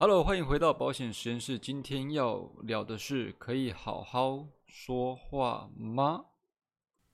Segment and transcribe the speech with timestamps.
[0.00, 1.58] Hello，欢迎回到保险实验室。
[1.58, 6.26] 今天要聊的是，可以好好说话吗？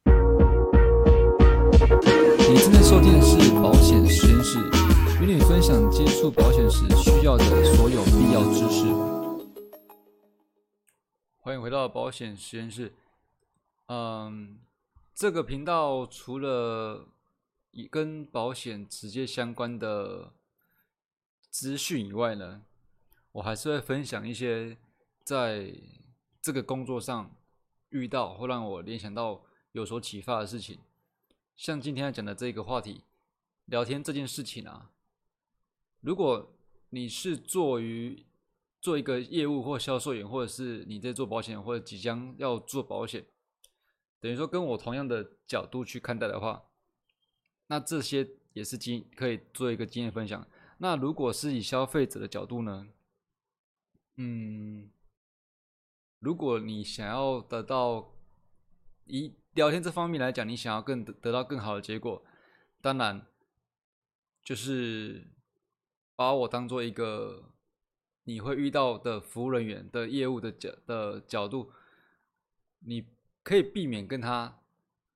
[0.05, 0.13] 你
[2.59, 4.59] 正在收听的是保险实验室，
[5.19, 7.45] 与你分享接触保险时需要的
[7.75, 8.85] 所有必要知识。
[11.39, 12.93] 欢迎回到保险实验室。
[13.87, 14.59] 嗯，
[15.15, 17.09] 这个频道除了
[17.91, 20.35] 跟保险直接相关的
[21.49, 22.61] 资讯以外呢，
[23.35, 24.77] 我还是会分享一些
[25.25, 25.75] 在
[26.41, 27.35] 这个工作上
[27.89, 30.79] 遇到或让我联想到有所启发的事情。
[31.57, 33.03] 像今天要讲的这个话题，
[33.65, 34.93] 聊天这件事情啊，
[36.01, 36.55] 如果
[36.91, 38.25] 你是做于
[38.81, 43.27] 做一个业务或销售员，或者是你在做保险或者即将要做保险，
[44.21, 46.63] 等于说跟我同样的角度去看待的话，
[47.67, 50.47] 那这些也是经可以做一个经验分享。
[50.79, 52.87] 那如果是以消费者的角度呢？
[54.17, 54.91] 嗯，
[56.21, 58.13] 如果你想要得到
[59.07, 62.25] 以聊天这方面来讲，你想要更得到更好的结果，
[62.81, 63.27] 当然
[64.45, 65.27] 就是
[66.15, 67.51] 把我当做一个
[68.23, 71.73] 你会遇到的服务人员的业务的角的角度，
[72.87, 73.09] 你
[73.43, 74.61] 可以避免跟他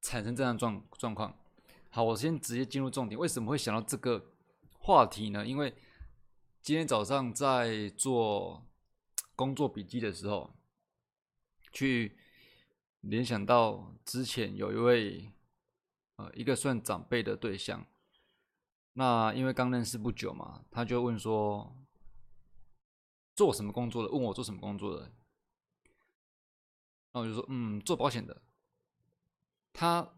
[0.01, 1.39] 产生这样状状况。
[1.91, 4.33] 好，我先直接进入重点，为什么会想到这个
[4.73, 5.47] 话题呢？
[5.47, 5.73] 因为
[6.61, 8.68] 今天早上在做。
[9.39, 10.53] 工作笔记的时候，
[11.71, 12.19] 去
[13.03, 15.33] 联想到之前有一位
[16.17, 17.87] 呃一个算长辈的对象，
[18.95, 21.73] 那因为刚认识不久嘛，他就问说
[23.37, 24.11] 做什么工作的？
[24.11, 25.13] 问我做什么工作的？
[27.13, 28.43] 那我就说嗯，做保险的。
[29.73, 30.17] 他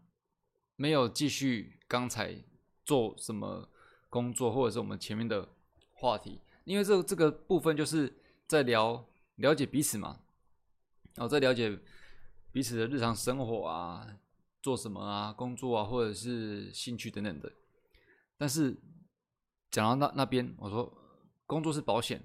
[0.75, 2.43] 没有继续刚才
[2.83, 3.69] 做什么
[4.09, 5.47] 工作，或者是我们前面的
[5.93, 9.05] 话题，因为这这个部分就是在聊。
[9.41, 10.19] 了解彼此嘛，
[11.15, 11.77] 然后再了解
[12.51, 14.07] 彼此的日常生活啊，
[14.61, 17.51] 做什么啊，工作啊，或者是兴趣等等的。
[18.37, 18.79] 但是
[19.69, 20.93] 讲到那那边，我说
[21.45, 22.23] 工作是保险，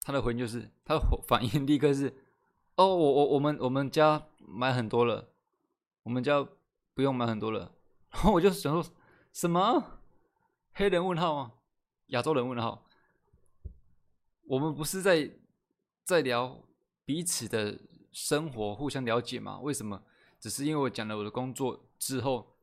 [0.00, 2.08] 他的回应就是，他的反应立刻是，
[2.76, 5.28] 哦，我我我们我们家买很多了，
[6.02, 6.46] 我们家
[6.94, 7.72] 不用买很多了。
[8.10, 8.92] 然后我就想说，
[9.32, 10.00] 什么
[10.72, 11.52] 黑人问号吗？
[12.06, 12.86] 亚洲人问号？
[14.48, 15.30] 我们不是在。
[16.06, 16.62] 在聊
[17.04, 17.80] 彼此的
[18.12, 19.58] 生活，互相了解嘛？
[19.58, 20.04] 为什么？
[20.38, 22.56] 只是因为我讲了我的工作之后，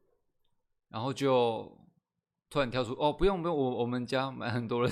[0.88, 1.78] 然后就
[2.50, 4.90] 突然跳出哦，不用不用，我我们家买很多了，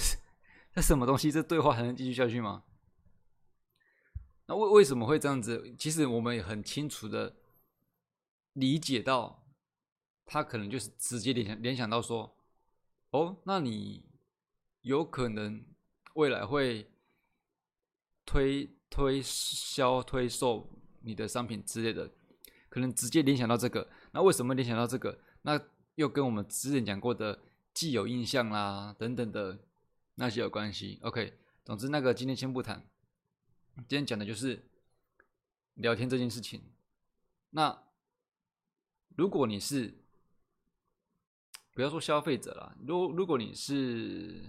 [0.74, 1.32] 那什么东西？
[1.32, 2.66] 这对话还能继续下去吗？
[4.48, 5.74] 那为为什么会这样子？
[5.80, 7.38] 其实我们也很清楚的
[8.52, 9.46] 理解到，
[10.26, 12.36] 他可能就是直接联想联想到说，
[13.12, 14.04] 哦，那你
[14.82, 15.64] 有可能
[16.16, 16.92] 未来会。
[18.26, 20.70] 推推销推售
[21.02, 22.10] 你的商品之类的，
[22.70, 23.90] 可能直接联想到这个。
[24.12, 25.20] 那为什么联想到这个？
[25.42, 25.60] 那
[25.96, 27.40] 又跟我们之前讲过的
[27.74, 29.60] 既有印象啦等等的
[30.16, 31.00] 那些有关系。
[31.02, 31.34] OK，
[31.66, 32.86] 总之那个今天先不谈，
[33.76, 34.64] 今天讲的就是
[35.74, 36.62] 聊天这件事情。
[37.50, 37.84] 那
[39.18, 39.94] 如果你是
[41.74, 44.44] 不要说消费者啦，如如果你是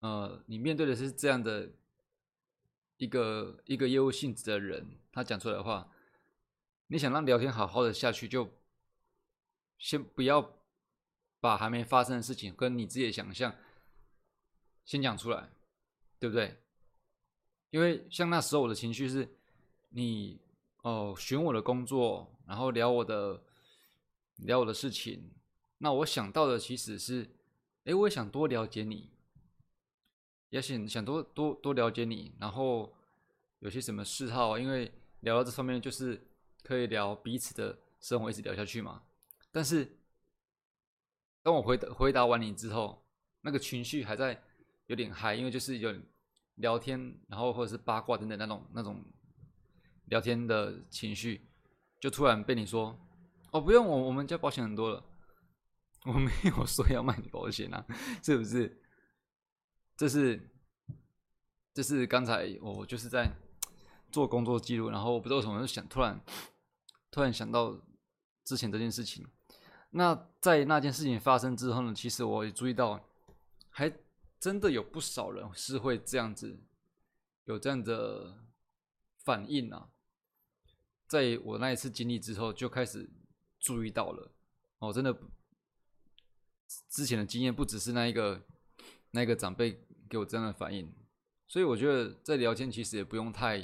[0.00, 1.70] 呃，你面对的是这样的。
[3.00, 5.90] 一个一个业务性质的人，他讲出来的话，
[6.88, 8.46] 你想让聊天好好的下去，就
[9.78, 10.60] 先不要
[11.40, 13.56] 把还没发生的事情跟你自己的想象
[14.84, 15.48] 先讲出来，
[16.18, 16.58] 对不对？
[17.70, 19.26] 因为像那时候我的情绪是，
[19.88, 20.38] 你
[20.82, 23.42] 哦选我的工作，然后聊我的
[24.36, 25.32] 聊我的事情，
[25.78, 27.30] 那我想到的其实是，
[27.84, 29.08] 哎，我也想多了解你。
[30.50, 32.92] 也想想多多多了解你，然后
[33.60, 36.20] 有些什么嗜好，因为聊到这方面就是
[36.62, 39.02] 可以聊彼此的生活，一直聊下去嘛。
[39.52, 39.96] 但是
[41.42, 43.02] 当我回答回答完你之后，
[43.40, 44.42] 那个情绪还在
[44.86, 45.94] 有点嗨，因为就是有
[46.56, 49.04] 聊天，然后或者是八卦等等那种那种
[50.06, 51.48] 聊天的情绪，
[52.00, 52.98] 就突然被你说
[53.52, 55.04] 哦，不用我我们家保险很多了，
[56.06, 57.86] 我没有说要卖你保险啊，
[58.22, 58.82] 是不是？
[60.00, 60.40] 这是，
[61.74, 63.30] 这是刚才我就是在
[64.10, 66.18] 做工作记录，然后我不知道为什么就想突然
[67.10, 67.78] 突然想到
[68.42, 69.26] 之前这件事情。
[69.90, 72.98] 那在那件事情发生之后呢，其实我也注意到，
[73.68, 73.92] 还
[74.38, 76.58] 真的有不少人是会这样子
[77.44, 78.38] 有这样的
[79.18, 79.90] 反应啊。
[81.06, 83.10] 在我那一次经历之后，就开始
[83.58, 84.32] 注意到了。
[84.78, 85.14] 哦，真的，
[86.88, 88.46] 之前的经验不只是那一个
[89.10, 89.78] 那个长辈。
[90.10, 90.92] 给我这样的反应，
[91.46, 93.56] 所以我觉得在聊天其实也不用太，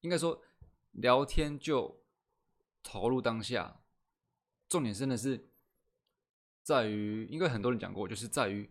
[0.00, 0.40] 应该说
[0.92, 2.04] 聊天就
[2.84, 3.80] 投入当下，
[4.68, 5.50] 重点真的是
[6.62, 8.70] 在于，应该很多人讲过，就是在于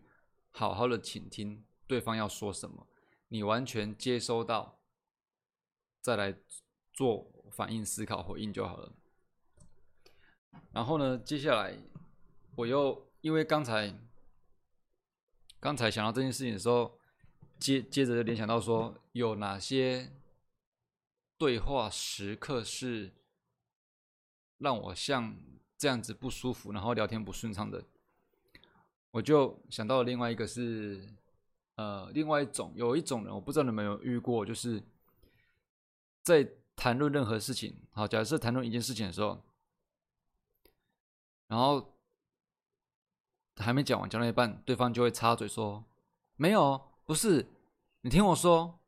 [0.50, 2.86] 好好的倾听对方要说什么，
[3.28, 4.80] 你完全接收到，
[6.00, 6.34] 再来
[6.94, 8.94] 做反应、思考、回应就好了。
[10.72, 11.76] 然后呢，接下来
[12.56, 13.94] 我又因为刚才。
[15.60, 16.98] 刚才想到这件事情的时候，
[17.58, 20.12] 接接着就联想到说，有哪些
[21.36, 23.12] 对话时刻是
[24.58, 25.36] 让我像
[25.76, 27.84] 这样子不舒服，然后聊天不顺畅的，
[29.10, 31.08] 我就想到另外一个是，
[31.74, 34.80] 呃，另外一种有一种人，我不知道你们有遇过，就是
[36.22, 39.42] 在谈论任何事情，好，假设谈论一件事情的时候，
[41.48, 41.97] 然后。
[43.58, 45.84] 还没讲完，讲到一半，对方就会插嘴说
[46.36, 47.46] ：“没有，不是，
[48.02, 48.78] 你听我说，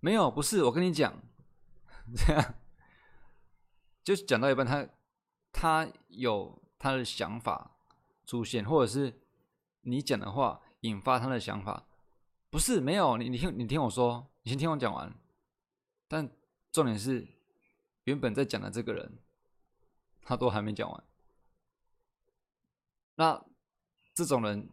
[0.00, 1.20] 没有，不是，我跟你讲，
[2.14, 2.54] 这样，
[4.04, 4.88] 就讲到一半，他
[5.52, 7.76] 他有他的想法
[8.26, 9.20] 出现，或者是
[9.82, 11.86] 你讲的话引发他的想法，
[12.50, 15.12] 不是，没有，你你听你听我说，你先听我讲完，
[16.06, 16.30] 但
[16.70, 17.26] 重点是，
[18.04, 19.18] 原本在讲的这个人，
[20.22, 21.04] 他都还没讲完。”
[23.20, 23.38] 那
[24.14, 24.66] 这种人，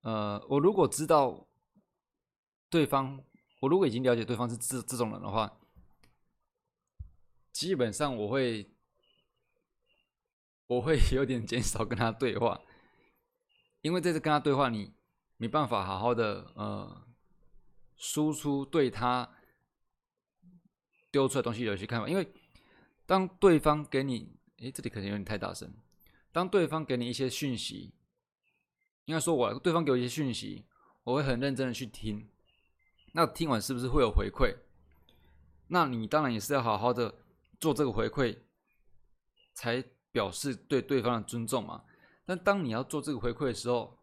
[0.00, 1.46] 呃，我如果知道
[2.70, 3.22] 对方，
[3.60, 5.60] 我如果已经了解对方是这这种人的话，
[7.52, 8.74] 基本上我会
[10.68, 12.58] 我会 有点减少跟他对话，
[13.82, 14.94] 因为这次跟他对话，你
[15.36, 17.06] 没办法好好的呃
[17.94, 19.36] 输出对他
[21.10, 22.32] 丢出来东西有些看法，因为
[23.04, 25.70] 当对方给你，诶，这里可能有点太大声。
[26.32, 27.92] 当对方给你一些讯息，
[29.04, 30.64] 应该说我对方给我一些讯息，
[31.04, 32.26] 我会很认真的去听。
[33.12, 34.56] 那听完是不是会有回馈？
[35.68, 37.14] 那你当然也是要好好的
[37.60, 38.38] 做这个回馈，
[39.52, 41.84] 才表示对对方的尊重嘛。
[42.24, 43.98] 但当你要做这个回馈的时候，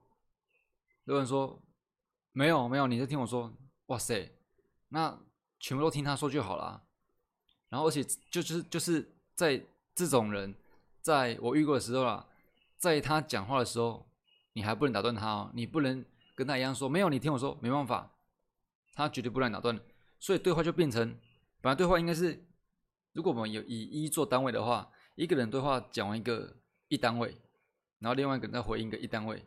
[1.06, 1.60] 有人说
[2.32, 3.52] 没有没有，你在听我说，
[3.88, 4.32] 哇塞，
[4.90, 5.20] 那
[5.60, 6.84] 全部都听他说就好了。
[7.70, 9.66] 然后而且就就是就是在
[9.96, 10.54] 这种人。
[11.02, 12.28] 在我遇过的时候啦，
[12.78, 14.10] 在他讲话的时候，
[14.54, 16.04] 你还不能打断他哦，你不能
[16.36, 18.16] 跟他一样说没有，你听我说，没办法，
[18.94, 19.80] 他绝对不能打断。
[20.20, 21.18] 所以对话就变成，
[21.62, 22.46] 本来对话应该是，
[23.14, 26.58] 如果我们有以一做单位的话，一个人对话讲完一个
[26.90, 27.36] 一单位，
[28.00, 29.38] 然后另外一个人再回应一个一单位，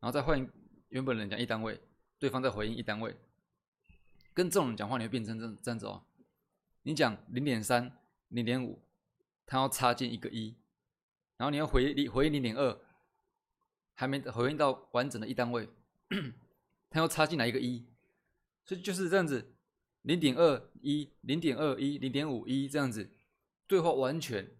[0.00, 0.50] 然后再换
[0.88, 1.78] 原本人讲一单位，
[2.18, 3.14] 对方再回应一单位，
[4.32, 6.02] 跟这种人讲话你会变成这这样子哦，
[6.82, 7.98] 你讲零点三、
[8.28, 8.82] 零点五，
[9.44, 10.56] 他要插进一个一。
[11.36, 12.80] 然后你要回零回零点二，
[13.94, 15.68] 还没回应到完整的一单位，
[16.90, 17.84] 他要插进来一个一，
[18.64, 19.52] 所以就是这样子，
[20.02, 23.10] 零点二一、零点二一、零点五一这样子，
[23.66, 24.56] 对话完全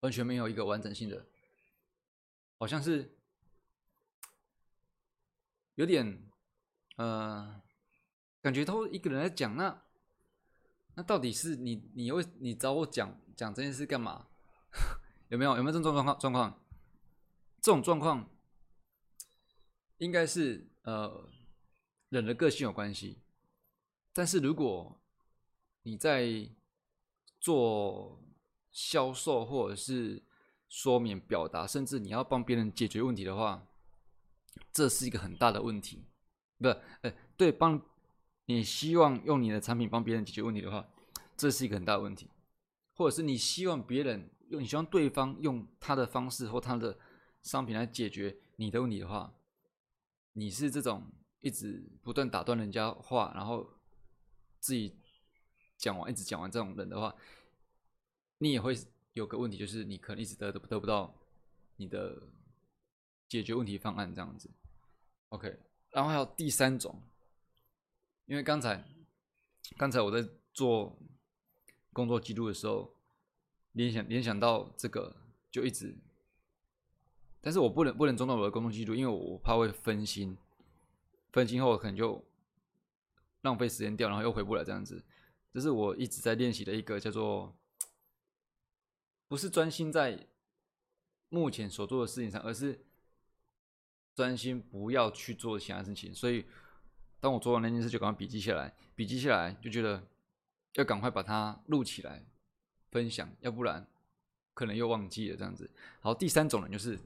[0.00, 1.26] 完全没有一个完整性的，
[2.58, 3.16] 好像是
[5.76, 6.30] 有点
[6.96, 7.62] 呃，
[8.42, 9.82] 感觉都一个人在讲，那
[10.94, 14.26] 那到底是你你为你找我讲讲这件事干嘛？
[15.28, 16.60] 有没有有没有这种状况状况？
[17.62, 18.28] 这种状况
[19.98, 21.28] 应该是呃
[22.08, 23.22] 人的个性有关系。
[24.12, 25.00] 但是如果
[25.82, 26.48] 你在
[27.38, 28.22] 做
[28.70, 30.22] 销售或者是
[30.68, 33.66] 说明表达，甚至你要帮别人解决问题的话，
[34.72, 36.06] 这是一个很大的问题。
[36.58, 36.68] 不，
[37.02, 37.80] 呃，对，帮
[38.46, 40.88] 你希望用你的产品帮别人解决问题的话，
[41.36, 42.30] 这是一个很大的问题。
[42.94, 44.30] 或者是你希望别人。
[44.50, 46.98] 用你希望对方用他的方式或他的
[47.42, 49.32] 商品来解决你的问题的话，
[50.32, 53.78] 你是这种一直不断打断人家话，然后
[54.58, 54.98] 自己
[55.76, 57.14] 讲完一直讲完这种人的话，
[58.38, 58.76] 你也会
[59.12, 61.14] 有个问题，就是你可能一直得得得不到
[61.76, 62.20] 你的
[63.28, 64.50] 解决问题方案这样子。
[65.28, 67.00] OK，然后还有第三种，
[68.26, 68.84] 因为刚才
[69.76, 70.98] 刚才我在做
[71.92, 72.96] 工作记录的时候。
[73.72, 75.14] 联想联想到这个
[75.50, 75.96] 就一直，
[77.40, 80.36] 但是我不能不能中断我的工作记录，因为我怕会分心，
[81.32, 82.24] 分心后可能就
[83.42, 85.04] 浪费时间掉，然后又回不来这样子。
[85.52, 87.56] 这是我一直在练习的一个叫做，
[89.28, 90.26] 不是专心在
[91.28, 92.84] 目前所做的事情上，而是
[94.14, 96.14] 专心不要去做其他事情。
[96.14, 96.44] 所以
[97.20, 100.06] 当我做完那件事，就赶快笔记下来，笔记下来就觉得
[100.74, 102.24] 要赶快把它录起来。
[102.90, 103.86] 分享，要不然
[104.54, 105.70] 可能又忘记了这样子。
[106.00, 106.98] 好，第三种人就是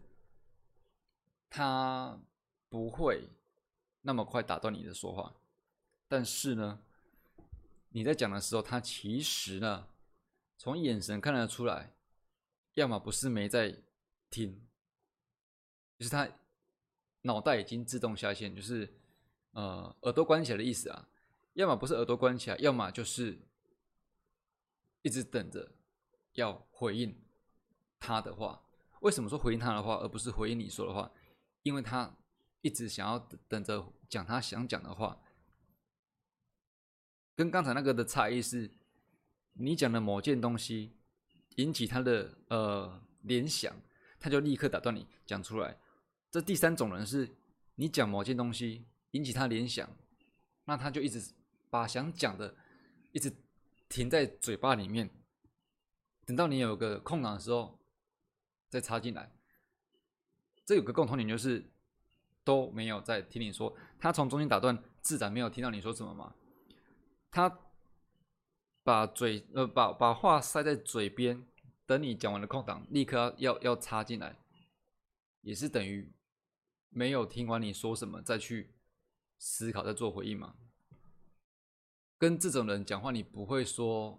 [1.50, 2.18] 他
[2.68, 3.28] 不会
[4.02, 5.34] 那么快打断你的说话，
[6.08, 6.80] 但是呢，
[7.90, 9.86] 你在讲的时候，他其实呢，
[10.56, 11.92] 从眼神看得出来，
[12.74, 13.76] 要么不是没在
[14.30, 14.60] 听，
[15.98, 16.28] 就是他
[17.22, 18.92] 脑袋已经自动下线，就是
[19.52, 21.08] 呃耳朵关起来的意思啊，
[21.52, 23.38] 要么不是耳朵关起来，要么就是
[25.04, 25.70] 一直等着
[26.32, 27.14] 要回应
[28.00, 28.62] 他的话。
[29.00, 31.12] 为什么说回应他的话，而不是回应你说的话？
[31.62, 32.16] 因为他
[32.62, 35.20] 一直想要等着讲他想讲的话，
[37.36, 38.70] 跟刚才那个的差异是，
[39.52, 40.96] 你讲的某件东西
[41.56, 43.76] 引起他的呃联想，
[44.18, 45.78] 他就立刻打断你讲出来。
[46.30, 47.28] 这第三种人是，
[47.74, 49.86] 你讲某件东西引起他联想，
[50.64, 51.22] 那他就一直
[51.68, 52.56] 把想讲的
[53.12, 53.30] 一直
[53.88, 55.10] 停在嘴巴里面，
[56.24, 57.78] 等到你有个空档的时候。
[58.70, 59.32] 再插进来，
[60.64, 61.70] 这有个共同点就是
[62.42, 63.72] 都没有在听你说。
[64.00, 66.34] 他从中间打断，自然没有听到你说什么嘛。
[67.30, 67.60] 他
[68.82, 71.46] 把嘴呃把把话塞在嘴边，
[71.86, 74.36] 等你讲完了空档，立刻要要插进来，
[75.42, 76.12] 也是等于
[76.88, 78.74] 没有听完你说什么，再去
[79.38, 80.56] 思考再做回应嘛。
[82.24, 84.18] 跟这种人讲话，你不会说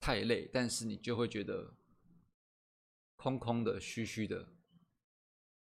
[0.00, 1.74] 太累，但是你就会觉得。
[3.16, 4.48] 空空的、虚虚的，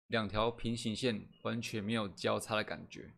[0.07, 3.13] 两条平行线完全没有交叉的感觉。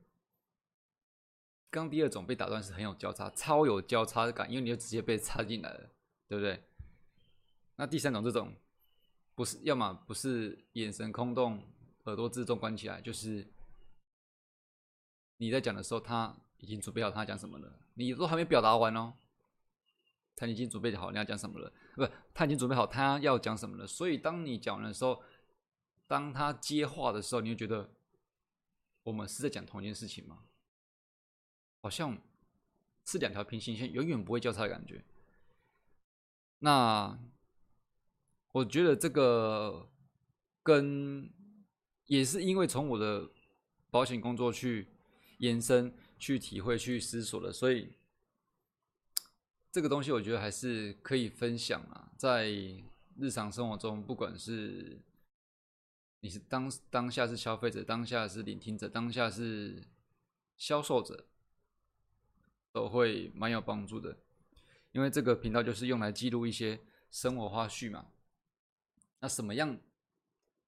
[1.70, 5.92] 刚第二种被打断是很有交叉，超有交叉感，因为你就直接被插进来了，
[6.28, 6.60] 对不对？
[7.76, 8.52] 那第三种这种，
[9.36, 11.64] 不是要么不是眼神空洞，
[12.06, 13.48] 耳朵自动关起来，就是
[15.38, 19.14] 你在讲的时候，他已经准备好他讲什么了，你都还没表达完哦。
[20.36, 23.86] 他已经准备好你要讲什么了，不，他已经准备好他要讲什么了。
[23.86, 25.22] 所以当你讲的时候，
[26.08, 27.92] 当他接话的时候，你就觉得
[29.04, 30.40] 我们是在讲同一件事情吗？
[31.82, 32.18] 好像
[33.06, 35.04] 是两条平行线，永远不会交叉的感觉。
[36.60, 37.20] 那
[38.52, 39.90] 我觉得这个
[40.64, 41.32] 跟
[42.06, 43.30] 也是因为从我的
[43.90, 44.88] 保险工作去
[45.38, 47.92] 延伸、去体会、去思索的，所以。
[49.74, 52.52] 这个东西我觉得还是可以分享啊，在
[53.18, 55.00] 日常生活中，不管是
[56.20, 59.88] 你是当当下是消费者，当下是聆听者，当下是
[60.58, 61.26] 销售者，
[62.74, 64.18] 都会蛮有帮助的。
[64.92, 68.08] 因为这个频道就是用来记录一些生活花絮嘛。
[69.22, 69.80] 那什么样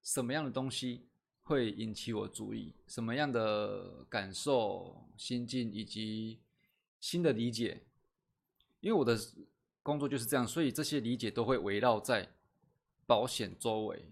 [0.01, 1.10] 什么样的东西
[1.43, 2.73] 会引起我注意？
[2.88, 6.39] 什么样的感受、心境以及
[7.00, 7.83] 新的理解？
[8.79, 9.17] 因为我的
[9.81, 12.29] 工作就是这样，所以这些理解都会围绕在
[13.05, 14.12] 保险周围。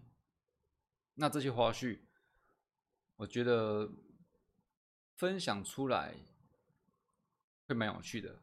[1.16, 2.00] 那这些花絮，
[3.16, 3.90] 我觉得
[5.16, 6.16] 分享出来
[7.68, 8.40] 会蛮有趣的。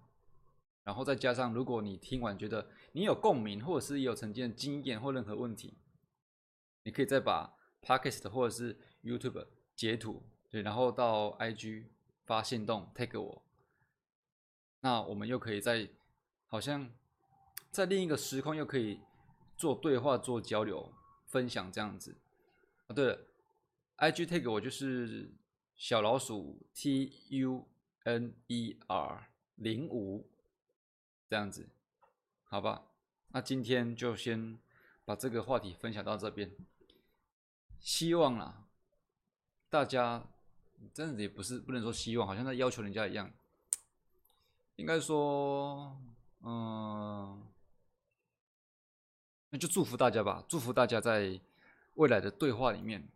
[0.85, 5.75] 然后再加上，如果你听完觉得你有共鸣，或者是有曾经的经验或任何问题，
[6.85, 7.58] 你可以再把
[7.89, 11.87] Podcast 或者是 YouTube 截图，对，然后到 IG
[12.27, 13.43] 发现动 take 我，
[14.81, 15.89] 那我们又可以在。
[16.51, 16.91] 好像
[17.71, 19.01] 在另一个时空又可以
[19.55, 20.91] 做对话、做交流、
[21.27, 22.17] 分享这样子
[22.87, 22.95] 啊。
[22.95, 23.27] 对了
[23.99, 25.31] ，IG tag 我就是
[25.77, 27.69] 小老鼠 T U
[28.05, 30.31] N E R 零五
[31.29, 31.69] 这样子，
[32.45, 32.87] 好吧？
[33.33, 34.59] 那今天就先
[35.05, 36.51] 把这个话题分享到这边。
[37.81, 38.69] 希望啦，
[39.69, 40.27] 大家
[40.93, 43.31] 真的也不是不能说希望，好像在要求人家一样，
[44.77, 46.01] 应该说。
[46.41, 47.45] 嗯，
[49.51, 51.41] 那就祝福大家吧，祝福大家在
[51.95, 53.09] 未来的对话里面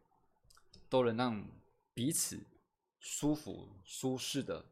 [0.89, 1.47] 都能让
[1.95, 2.45] 彼此
[2.99, 4.65] 舒服、舒适的，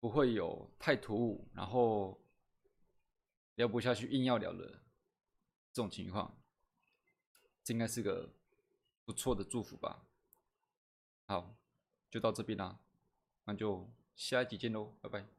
[0.00, 2.20] 不会有太突兀，然后
[3.54, 4.66] 聊不下去硬要聊的
[5.72, 6.36] 这种情况，
[7.62, 8.28] 这应该是个
[9.06, 10.02] 不错的祝福吧。
[11.26, 11.56] 好，
[12.10, 12.78] 就到这边啦，
[13.44, 15.35] 那就下一集见喽，拜拜。